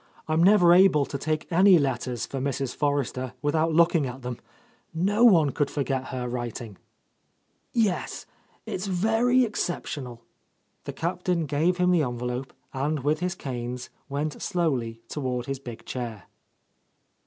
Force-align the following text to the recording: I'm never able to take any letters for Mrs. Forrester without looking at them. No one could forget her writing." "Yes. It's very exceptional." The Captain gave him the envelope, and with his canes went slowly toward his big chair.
I'm 0.27 0.41
never 0.41 0.73
able 0.73 1.05
to 1.05 1.17
take 1.19 1.45
any 1.51 1.77
letters 1.77 2.25
for 2.25 2.39
Mrs. 2.39 2.75
Forrester 2.75 3.33
without 3.43 3.71
looking 3.71 4.07
at 4.07 4.23
them. 4.23 4.39
No 4.95 5.23
one 5.23 5.51
could 5.51 5.69
forget 5.69 6.05
her 6.05 6.27
writing." 6.27 6.77
"Yes. 7.71 8.25
It's 8.65 8.87
very 8.87 9.43
exceptional." 9.43 10.23
The 10.85 10.93
Captain 10.93 11.45
gave 11.45 11.77
him 11.77 11.91
the 11.91 12.01
envelope, 12.01 12.51
and 12.73 13.01
with 13.01 13.19
his 13.19 13.35
canes 13.35 13.91
went 14.09 14.41
slowly 14.41 15.03
toward 15.07 15.45
his 15.45 15.59
big 15.59 15.85
chair. 15.85 16.23